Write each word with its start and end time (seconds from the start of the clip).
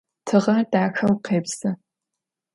Tığer 0.27 0.63
daxeu 0.71 1.13
khêpsı. 1.25 1.69